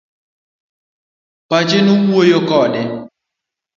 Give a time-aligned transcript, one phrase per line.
[1.49, 2.81] Pache nowuoyo kode.